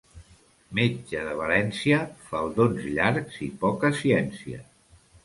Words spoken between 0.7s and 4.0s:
Metge de València, faldons llargs i poca